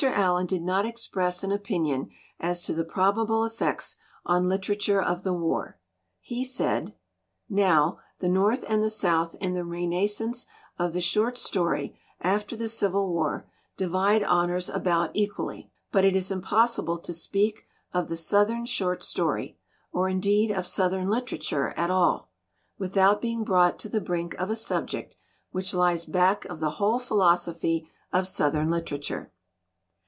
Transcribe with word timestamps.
Allen 0.03 0.47
did 0.47 0.63
not 0.63 0.83
express 0.83 1.43
an 1.43 1.51
opinion 1.51 2.09
as 2.39 2.63
to 2.63 2.73
the 2.73 2.83
probable 2.83 3.45
effects 3.45 3.97
on 4.25 4.49
literature 4.49 4.99
of 4.99 5.21
the 5.21 5.31
war. 5.31 5.77
He 6.19 6.43
said: 6.43 6.95
"Now, 7.47 7.99
the 8.17 8.27
North 8.27 8.65
and 8.67 8.81
the 8.81 8.89
South 8.89 9.35
in 9.39 9.53
the 9.53 9.61
renas 9.63 10.15
cence 10.17 10.47
of 10.79 10.93
the 10.93 11.01
short 11.01 11.37
story 11.37 11.99
after 12.19 12.55
the 12.55 12.67
Civil 12.67 13.13
War 13.13 13.47
di 13.77 13.85
vide 13.85 14.23
honors 14.23 14.69
about 14.69 15.11
equally. 15.13 15.69
But 15.91 16.03
it 16.03 16.15
is 16.15 16.31
impossible 16.31 16.97
to 16.97 17.13
speak 17.13 17.67
of 17.93 18.09
the 18.09 18.17
Southern 18.17 18.65
short 18.65 19.03
story, 19.03 19.59
or 19.91 20.09
indeed 20.09 20.49
of 20.49 20.65
Southern 20.65 21.09
literature 21.09 21.75
at 21.77 21.91
all, 21.91 22.31
without 22.79 23.21
being 23.21 23.43
brought 23.43 23.73
95 23.75 23.93
LITERATURE 23.93 23.93
IN 23.93 23.93
THE 23.93 24.09
MAKING 24.09 24.27
to 24.31 24.35
the 24.35 24.39
brink 24.39 24.41
of 24.41 24.49
a 24.49 24.59
subject 24.59 25.15
which 25.51 25.75
lies 25.75 26.05
back 26.05 26.45
of 26.45 26.59
the 26.59 26.77
whole 26.79 26.97
philosophy 26.97 27.87
of 28.11 28.27
Southern 28.27 28.71
literature." 28.71 29.31